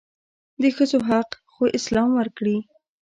[0.61, 2.57] دښځو حق خواسلام ورکړي